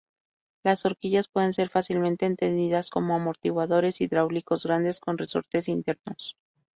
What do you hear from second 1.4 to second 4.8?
ser fácilmente entendidas como amortiguadores hidráulicos